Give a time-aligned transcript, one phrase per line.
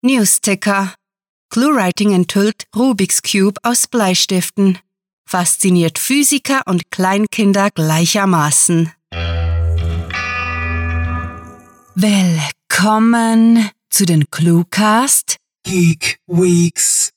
[0.00, 0.94] Newsticker.
[1.50, 4.78] ClueWriting enthüllt Rubik's Cube aus Bleistiften.
[5.26, 8.92] Fasziniert Physiker und Kleinkinder gleichermaßen.
[11.96, 17.10] Willkommen zu den Cluecast Geek Weeks.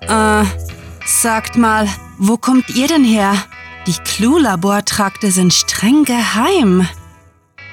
[0.00, 0.44] Äh,
[1.04, 1.86] sagt mal,
[2.16, 3.36] wo kommt ihr denn her?
[3.86, 6.88] Die Clue-Labortrakte sind streng geheim.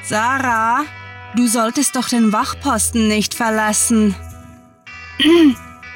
[0.06, 0.84] Sarah,
[1.36, 4.16] du solltest doch den Wachposten nicht verlassen.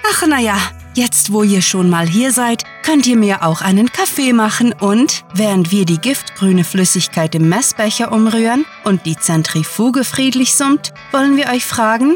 [0.09, 0.57] Ach naja,
[0.93, 5.25] jetzt wo ihr schon mal hier seid, könnt ihr mir auch einen Kaffee machen und,
[5.33, 11.49] während wir die giftgrüne Flüssigkeit im Messbecher umrühren und die Zentrifuge friedlich summt, wollen wir
[11.49, 12.15] euch fragen,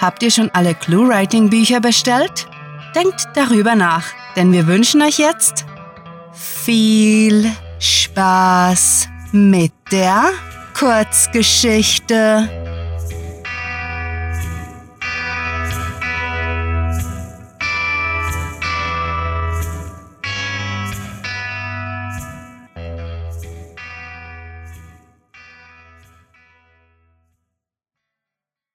[0.00, 2.46] habt ihr schon alle Clue-Writing-Bücher bestellt?
[2.94, 4.04] Denkt darüber nach,
[4.36, 5.64] denn wir wünschen euch jetzt
[6.34, 10.30] viel Spaß mit der
[10.74, 12.48] Kurzgeschichte.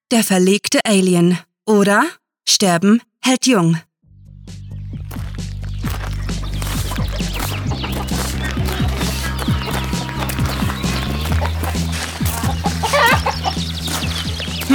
[0.09, 2.05] Der verlegte Alien oder
[2.47, 3.77] Sterben hält jung.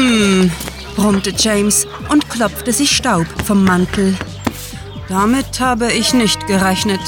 [0.03, 0.51] Hm,
[0.97, 4.17] brummte James und klopfte sich Staub vom Mantel.
[5.09, 7.01] Damit habe ich nicht gerechnet.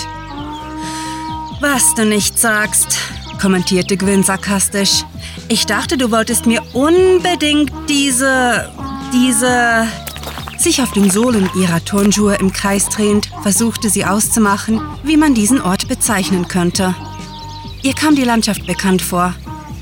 [1.61, 2.97] Was du nicht sagst,
[3.43, 5.03] kommentierte Gwyn sarkastisch.
[5.49, 8.73] Ich dachte, du wolltest mir unbedingt diese.
[9.13, 9.89] diese.
[10.57, 15.61] Sich auf den Sohlen ihrer Turnschuhe im Kreis drehend, versuchte sie auszumachen, wie man diesen
[15.61, 16.95] Ort bezeichnen könnte.
[17.83, 19.35] Ihr kam die Landschaft bekannt vor,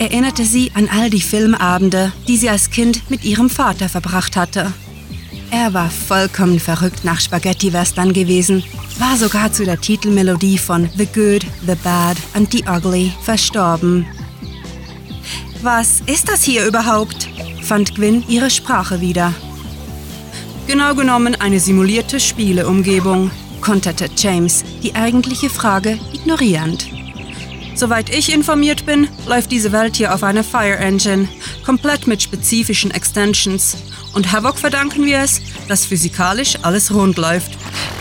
[0.02, 4.72] erinnerte sie an all die Filmabende, die sie als Kind mit ihrem Vater verbracht hatte.
[5.52, 8.64] Er war vollkommen verrückt nach Spaghetti-Western gewesen,
[8.98, 14.04] war sogar zu der Titelmelodie von The Good, The Bad and The Ugly verstorben.
[15.62, 17.28] Was ist das hier überhaupt?
[17.62, 19.32] fand Gwyn ihre Sprache wieder.
[20.66, 27.01] Genau genommen eine simulierte Spieleumgebung, konterte James, die eigentliche Frage ignorierend.
[27.74, 31.28] Soweit ich informiert bin, läuft diese Welt hier auf einer Fire Engine,
[31.64, 33.76] komplett mit spezifischen Extensions.
[34.14, 37.52] Und Havoc verdanken wir es, dass physikalisch alles rund läuft.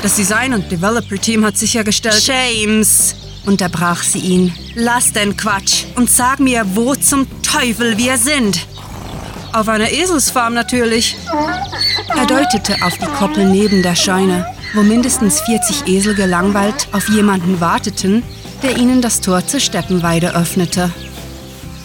[0.03, 2.27] Das Design- und Developer-Team hat sichergestellt.
[2.27, 3.15] James!
[3.45, 4.53] unterbrach sie ihn.
[4.75, 8.67] Lass den Quatsch und sag mir, wo zum Teufel wir sind.
[9.53, 11.17] Auf einer Eselsfarm natürlich.
[12.15, 17.59] Er deutete auf die Koppel neben der Scheune, wo mindestens 40 Esel gelangweilt auf jemanden
[17.59, 18.23] warteten,
[18.63, 20.91] der ihnen das Tor zur Steppenweide öffnete.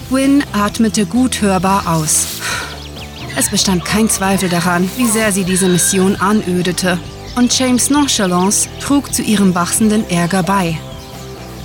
[0.09, 2.27] Gwyn atmete gut hörbar aus.
[3.37, 6.99] Es bestand kein Zweifel daran, wie sehr sie diese Mission anödete,
[7.37, 10.79] und James Nonchalance trug zu ihrem wachsenden Ärger bei.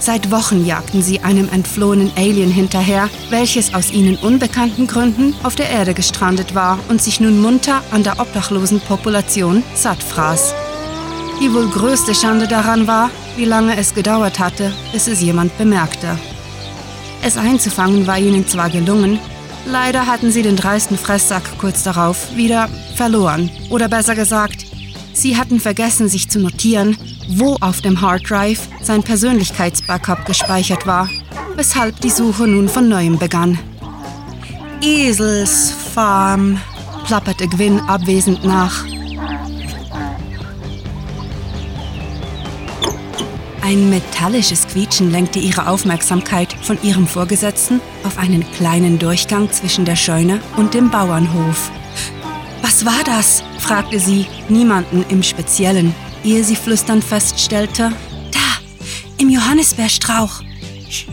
[0.02, 5.70] Seit Wochen jagten sie einem entflohenen Alien hinterher, welches aus ihnen unbekannten Gründen auf der
[5.70, 10.56] Erde gestrandet war und sich nun munter an der obdachlosen Population satt fraß.
[11.42, 16.20] Die wohl größte Schande daran war, wie lange es gedauert hatte, bis es jemand bemerkte.
[17.24, 19.18] Es einzufangen war ihnen zwar gelungen,
[19.66, 23.50] leider hatten sie den dreisten Fresssack kurz darauf wieder verloren.
[23.72, 24.68] Oder besser gesagt,
[25.14, 26.96] sie hatten vergessen, sich zu notieren,
[27.28, 31.10] wo auf dem Hard Drive sein Persönlichkeitsbackup gespeichert war,
[31.56, 33.58] weshalb die Suche nun von neuem begann.
[34.84, 36.60] Eselsfarm,
[37.08, 38.86] plapperte Gwyn abwesend nach.
[43.64, 49.96] Ein metallisches Quietschen lenkte ihre Aufmerksamkeit von ihrem Vorgesetzten auf einen kleinen Durchgang zwischen der
[49.96, 51.72] Scheune und dem Bauernhof.
[52.64, 53.44] Was war das?
[53.60, 57.92] fragte sie, niemanden im Speziellen, ehe sie flüsternd feststellte,
[58.32, 58.40] da,
[59.20, 60.42] im Johannisbeerstrauch.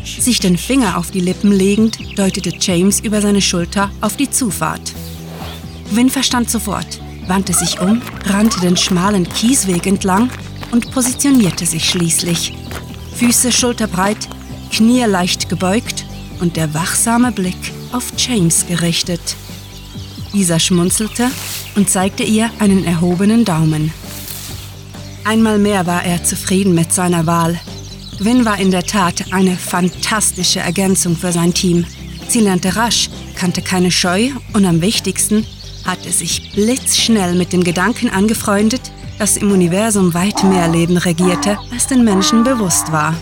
[0.05, 4.95] Sich den Finger auf die Lippen legend, deutete James über seine Schulter auf die Zufahrt.
[5.91, 10.31] Win verstand sofort, wandte sich um, rannte den schmalen Kiesweg entlang
[10.71, 12.55] und positionierte sich schließlich.
[13.17, 14.29] Füße schulterbreit,
[14.71, 16.05] Knie leicht gebeugt
[16.41, 19.21] und der wachsame Blick auf James gerichtet.
[20.33, 21.31] Dieser schmunzelte
[21.75, 23.93] und zeigte ihr einen erhobenen Daumen.
[25.25, 27.59] Einmal mehr war er zufrieden mit seiner Wahl.
[28.19, 31.85] Win war in der Tat eine fantastische Ergänzung für sein Team.
[32.29, 35.47] Sie lernte rasch, kannte keine Scheu und am wichtigsten
[35.85, 38.88] hatte sich blitzschnell mit dem Gedanken angefreundet,
[39.19, 43.15] dass im Universum weit mehr Leben regierte, als den Menschen bewusst war.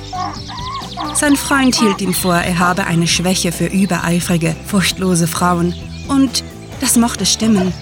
[1.14, 5.74] Sein Freund hielt ihm vor, er habe eine Schwäche für übereifrige, furchtlose Frauen.
[6.08, 6.44] Und
[6.80, 7.72] das mochte stimmen.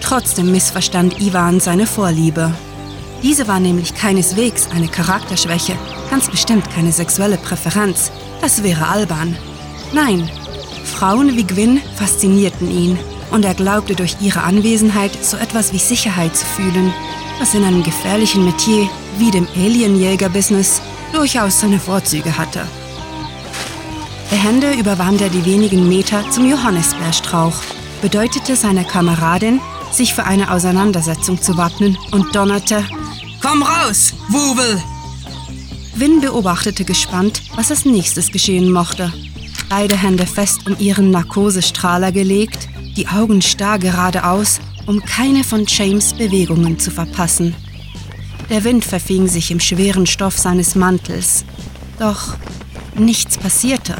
[0.00, 2.52] Trotzdem missverstand Ivan seine Vorliebe.
[3.22, 5.74] Diese war nämlich keineswegs eine Charakterschwäche,
[6.08, 8.10] ganz bestimmt keine sexuelle Präferenz.
[8.40, 9.36] Das wäre albern.
[9.92, 10.30] Nein,
[10.84, 12.98] Frauen wie Gwyn faszinierten ihn
[13.30, 16.92] und er glaubte durch ihre Anwesenheit so etwas wie Sicherheit zu fühlen,
[17.38, 18.88] was in einem gefährlichen Metier
[19.18, 20.80] wie dem Alienjäger-Business
[21.12, 22.66] durchaus seine Vorzüge hatte.
[24.30, 27.54] Behende überwand er die wenigen Meter zum Johannisbeerstrauch,
[28.02, 32.84] bedeutete seiner Kameradin, sich für eine Auseinandersetzung zu wappnen und donnerte:
[33.40, 34.82] Komm raus, Wubel!
[35.94, 39.12] Win beobachtete gespannt, was als nächstes geschehen mochte.
[39.68, 46.14] Beide Hände fest um ihren Narkosestrahler gelegt, die Augen starr geradeaus, um keine von James
[46.14, 47.54] Bewegungen zu verpassen.
[48.48, 51.44] Der Wind verfing sich im schweren Stoff seines Mantels.
[51.98, 52.34] Doch
[52.96, 53.96] nichts passierte.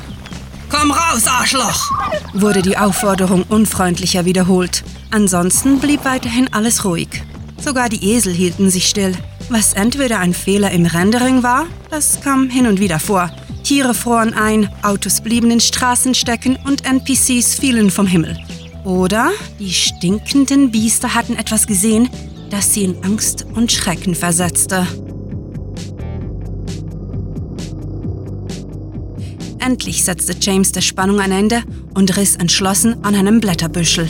[0.71, 1.91] Komm raus, Arschloch!
[2.33, 4.83] wurde die Aufforderung unfreundlicher wiederholt.
[5.11, 7.23] Ansonsten blieb weiterhin alles ruhig.
[7.63, 9.15] Sogar die Esel hielten sich still.
[9.51, 13.31] Was entweder ein Fehler im Rendering war, das kam hin und wieder vor.
[13.63, 18.39] Tiere froren ein, Autos blieben in Straßen stecken und NPCs fielen vom Himmel.
[18.89, 22.09] Oder die stinkenden Biester hatten etwas gesehen,
[22.49, 24.87] das sie in Angst und Schrecken versetzte.
[29.59, 31.63] Endlich setzte James der Spannung ein Ende
[31.93, 34.09] und riss entschlossen an einem Blätterbüschel.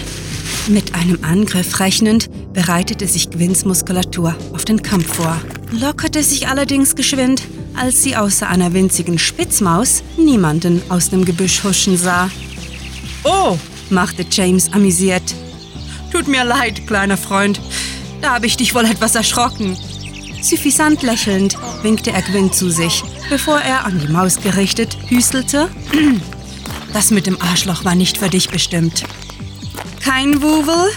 [0.69, 5.41] Mit einem Angriff rechnend, bereitete sich Gwynns Muskulatur auf den Kampf vor,
[5.73, 7.43] lockerte sich allerdings geschwind,
[7.75, 12.31] als sie außer einer winzigen Spitzmaus niemanden aus dem Gebüsch huschen sah.
[13.25, 13.59] Oh,
[13.91, 15.35] machte James amüsiert.
[16.13, 17.61] tut mir leid, kleiner Freund.
[18.21, 19.77] Da habe ich dich wohl etwas erschrocken.
[20.43, 25.69] Suffisant lächelnd winkte er Gwyn zu sich, bevor er an die Maus gerichtet hüstelte.
[26.95, 29.05] Das mit dem Arschloch war nicht für dich bestimmt.
[30.03, 30.91] Kein Wuwel?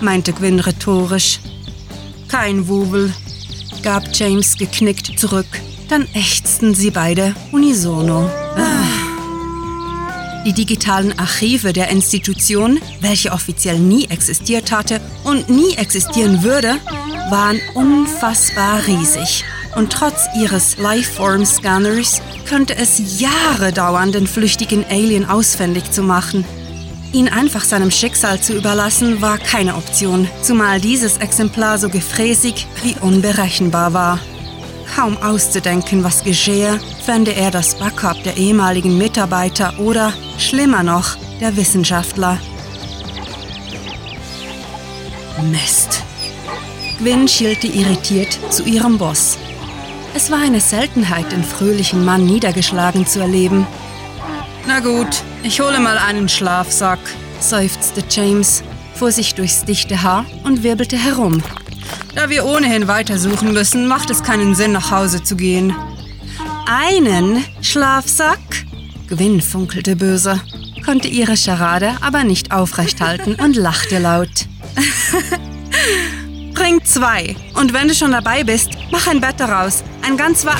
[0.00, 1.38] meinte Gwyn rhetorisch.
[2.26, 3.12] Kein Wuwel,
[3.82, 5.46] gab James geknickt zurück.
[5.88, 8.30] Dann ächzten sie beide unisono.
[10.46, 16.76] Die digitalen Archive der Institution, welche offiziell nie existiert hatte und nie existieren würde,
[17.28, 19.44] waren unfassbar riesig.
[19.76, 26.44] Und trotz ihres Lifeform-Scanners könnte es Jahre dauern, den flüchtigen Alien ausfindig zu machen.
[27.12, 32.94] Ihn einfach seinem Schicksal zu überlassen, war keine Option, zumal dieses Exemplar so gefräßig wie
[33.00, 34.18] unberechenbar war.
[34.94, 41.56] Kaum auszudenken, was geschehe, fände er das Backup der ehemaligen Mitarbeiter oder, schlimmer noch, der
[41.56, 42.38] Wissenschaftler.
[45.50, 46.02] Mist.
[46.98, 49.38] Gwyn schielte irritiert zu ihrem Boss.
[50.14, 53.66] Es war eine Seltenheit, den fröhlichen Mann niedergeschlagen zu erleben.
[54.66, 56.98] Na gut, ich hole mal einen Schlafsack.
[57.40, 58.62] seufzte James,
[58.94, 61.42] fuhr sich durchs dichte Haar und wirbelte herum.
[62.14, 65.74] Da wir ohnehin weitersuchen müssen, macht es keinen Sinn, nach Hause zu gehen.
[66.66, 68.38] Einen Schlafsack?
[69.08, 70.40] Gwyn funkelte böse,
[70.84, 74.28] konnte ihre Scharade aber nicht aufrechthalten und lachte laut.
[76.54, 77.34] Bring zwei.
[77.54, 79.82] Und wenn du schon dabei bist, mach ein Bett daraus.
[80.02, 80.56] Ein ganz wa...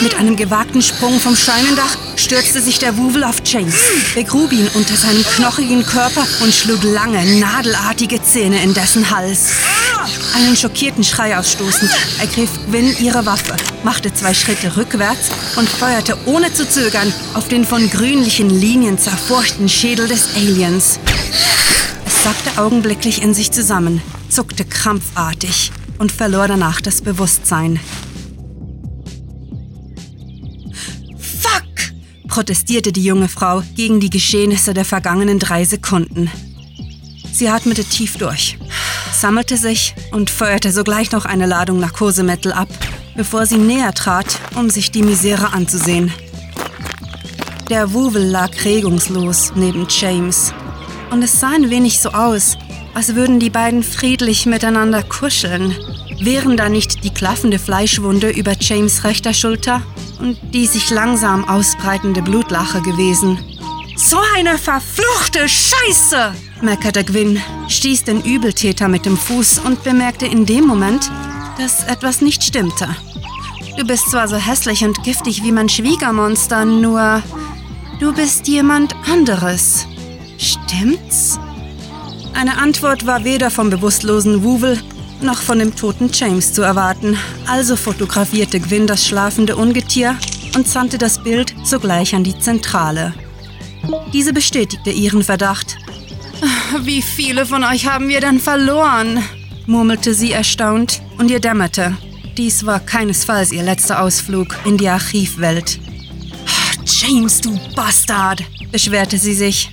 [0.00, 3.74] Mit einem gewagten Sprung vom Scheunendach stürzte sich der Wuwel auf James,
[4.14, 9.50] begrub ihn unter seinem knochigen Körper und schlug lange, nadelartige Zähne in dessen Hals.
[10.34, 16.52] Einen schockierten Schrei ausstoßend ergriff Gwyn ihre Waffe, machte zwei Schritte rückwärts und feuerte ohne
[16.52, 21.00] zu zögern auf den von grünlichen Linien zerfurchten Schädel des Aliens.
[22.06, 27.80] Es sackte augenblicklich in sich zusammen, zuckte krampfartig und verlor danach das Bewusstsein.
[31.18, 31.64] Fuck!
[32.28, 36.30] protestierte die junge Frau gegen die Geschehnisse der vergangenen drei Sekunden.
[37.32, 38.57] Sie atmete tief durch,
[39.20, 42.68] sammelte sich und feuerte sogleich noch eine Ladung Narkosemittel ab,
[43.16, 46.12] bevor sie näher trat, um sich die Misere anzusehen.
[47.68, 50.54] Der Wuwel lag regungslos neben James.
[51.10, 52.56] Und es sah ein wenig so aus,
[52.94, 55.74] als würden die beiden friedlich miteinander kuscheln.
[56.20, 59.82] Wären da nicht die klaffende Fleischwunde über James rechter Schulter
[60.20, 63.38] und die sich langsam ausbreitende Blutlache gewesen?
[63.96, 66.47] So eine verfluchte Scheiße!
[66.62, 71.10] Meckerte Gwyn, stieß den Übeltäter mit dem Fuß und bemerkte in dem Moment,
[71.58, 72.88] dass etwas nicht stimmte.
[73.76, 77.22] Du bist zwar so hässlich und giftig wie mein Schwiegermonster, nur
[78.00, 79.86] du bist jemand anderes.
[80.38, 81.38] Stimmt's?
[82.34, 84.80] Eine Antwort war weder vom bewusstlosen Wuvel
[85.20, 87.16] noch von dem toten James zu erwarten.
[87.46, 90.16] Also fotografierte Gwyn das schlafende Ungetier
[90.54, 93.14] und sandte das Bild sogleich an die Zentrale.
[94.12, 95.76] Diese bestätigte ihren Verdacht.
[96.82, 99.22] Wie viele von euch haben wir denn verloren?
[99.66, 101.96] murmelte sie erstaunt und ihr dämmerte.
[102.36, 105.78] Dies war keinesfalls ihr letzter Ausflug in die Archivwelt.
[106.84, 108.42] James, du Bastard!
[108.72, 109.70] beschwerte sie sich.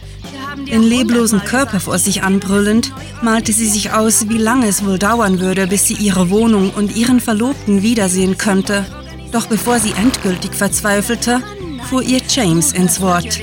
[0.70, 5.40] Den leblosen Körper vor sich anbrüllend, malte sie sich aus, wie lange es wohl dauern
[5.40, 8.86] würde, bis sie ihre Wohnung und ihren Verlobten wiedersehen könnte.
[9.32, 11.42] Doch bevor sie endgültig verzweifelte,
[11.86, 13.40] fuhr ihr James ins Wort.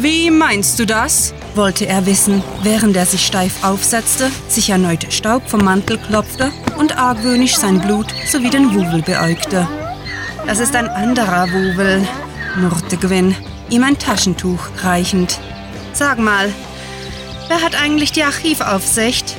[0.00, 1.34] Wie meinst du das?
[1.54, 6.96] wollte er wissen, während er sich steif aufsetzte, sich erneut Staub vom Mantel klopfte und
[6.96, 9.68] argwöhnisch sein Blut sowie den Wuwel beäugte.
[10.46, 12.06] Das ist ein anderer Wuwel,
[12.56, 13.34] murrte Gwyn,
[13.70, 15.38] ihm ein Taschentuch reichend.
[15.92, 16.52] Sag mal,
[17.48, 19.36] wer hat eigentlich die Archivaufsicht?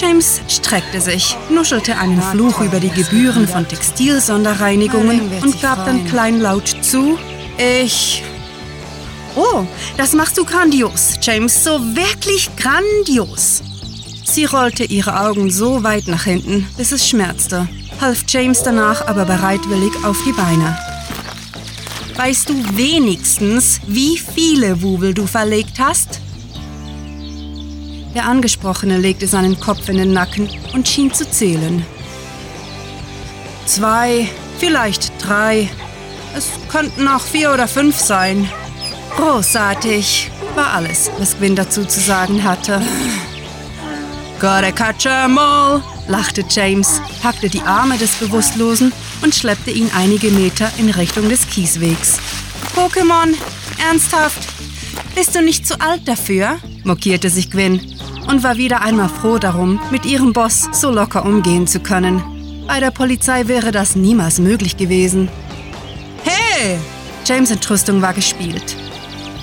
[0.00, 6.68] James streckte sich, nuschelte einen Fluch über die Gebühren von Textilsonderreinigungen und gab dann kleinlaut
[6.80, 7.18] zu,
[7.58, 8.22] ich...
[9.36, 9.66] Oh,
[9.98, 13.62] das machst du grandios, James, so wirklich grandios.
[14.24, 17.68] Sie rollte ihre Augen so weit nach hinten, bis es schmerzte,
[18.00, 20.78] half James danach aber bereitwillig auf die Beine.
[22.16, 26.20] Weißt du wenigstens, wie viele Wubel du verlegt hast?
[28.14, 31.84] Der Angesprochene legte seinen Kopf in den Nacken und schien zu zählen.
[33.66, 35.68] Zwei, vielleicht drei.
[36.36, 38.48] Es könnten auch vier oder fünf sein.
[39.16, 42.82] Großartig, war alles, was Gwyn dazu zu sagen hatte.
[44.40, 50.30] Gotta catch 'em all, lachte James, packte die Arme des Bewusstlosen und schleppte ihn einige
[50.30, 52.18] Meter in Richtung des Kieswegs.
[52.74, 53.34] Pokémon,
[53.78, 54.48] ernsthaft?
[55.14, 56.58] Bist du nicht zu alt dafür?
[56.84, 57.99] mokierte sich Gwyn
[58.30, 62.22] und war wieder einmal froh darum, mit ihrem Boss so locker umgehen zu können.
[62.68, 65.28] Bei der Polizei wäre das niemals möglich gewesen.
[66.22, 66.78] Hey!
[67.24, 68.76] James' Entrüstung war gespielt.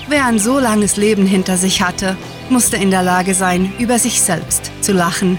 [0.08, 2.16] Wer ein so langes Leben hinter sich hatte,
[2.48, 5.38] musste in der Lage sein, über sich selbst zu lachen.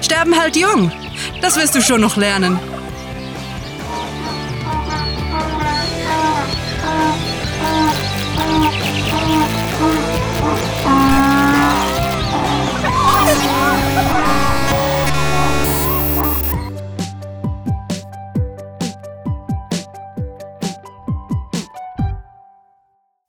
[0.00, 0.90] Sterben halt jung.
[1.40, 2.58] Das wirst du schon noch lernen.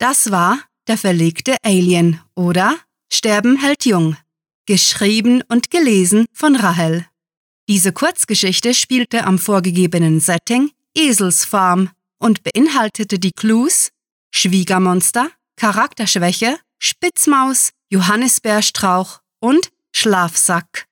[0.08, 2.78] Das war der verlegte Alien oder
[3.12, 4.16] Sterben hält jung,
[4.68, 7.08] geschrieben und gelesen von Rahel.
[7.68, 13.90] Diese Kurzgeschichte spielte am vorgegebenen Setting Eselsfarm und beinhaltete die Clues
[14.30, 20.86] Schwiegermonster, Charakterschwäche, Spitzmaus, Johannisbeerstrauch und Schlafsack.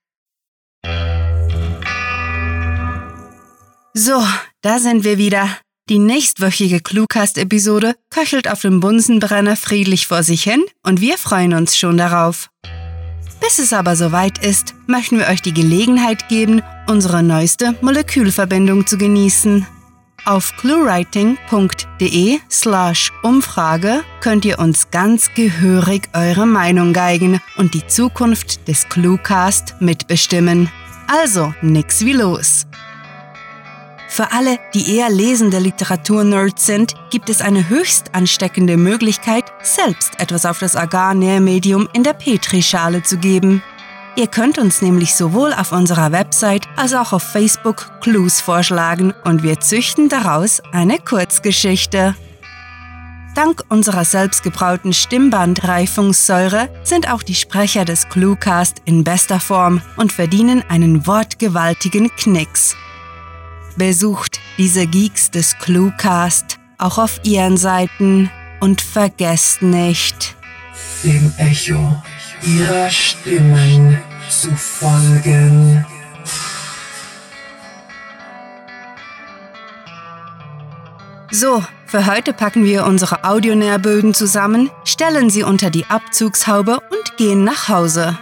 [3.94, 4.28] So,
[4.62, 5.60] da sind wir wieder.
[5.90, 11.78] Die nächstwöchige Cluecast-Episode köchelt auf dem Bunsenbrenner friedlich vor sich hin und wir freuen uns
[11.78, 12.50] schon darauf.
[13.42, 18.98] Bis es aber soweit ist, möchten wir euch die Gelegenheit geben, unsere neueste Molekülverbindung zu
[18.98, 19.68] genießen.
[20.24, 28.70] Auf cluewriting.de slash Umfrage könnt ihr uns ganz gehörig eure Meinung geigen und die Zukunft
[28.70, 30.72] des Cluecast mitbestimmen.
[31.08, 32.68] Also, nix wie los!
[34.14, 40.46] Für alle, die eher lesende Literaturnerds sind, gibt es eine höchst ansteckende Möglichkeit, selbst etwas
[40.46, 43.64] auf das Agar-Nährmedium in der Petrischale zu geben.
[44.16, 49.42] Ihr könnt uns nämlich sowohl auf unserer Website als auch auf Facebook Clues vorschlagen und
[49.42, 52.14] wir züchten daraus eine Kurzgeschichte.
[53.34, 60.64] Dank unserer selbstgebrauten Stimmbandreifungssäure sind auch die Sprecher des Cluecast in bester Form und verdienen
[60.70, 62.76] einen wortgewaltigen Knicks.
[63.78, 70.36] Besucht diese Geeks des Cluecast auch auf ihren Seiten und vergesst nicht,
[71.04, 72.02] dem Echo
[72.46, 74.00] ihrer Stimmen
[74.30, 75.86] zu folgen.
[81.32, 87.44] So, für heute packen wir unsere Audionährböden zusammen, stellen sie unter die Abzugshaube und gehen
[87.44, 88.18] nach Hause.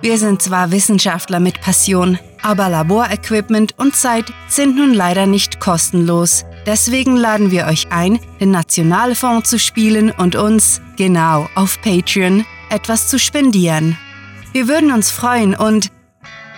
[0.00, 6.44] Wir sind zwar Wissenschaftler mit Passion, aber Laborequipment und Zeit sind nun leider nicht kostenlos.
[6.66, 13.08] Deswegen laden wir euch ein, den Nationalfonds zu spielen und uns, genau, auf Patreon etwas
[13.08, 13.96] zu spendieren.
[14.52, 15.90] Wir würden uns freuen und...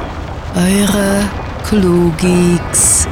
[0.56, 1.30] Eure
[1.62, 3.06] Clue-Geeks.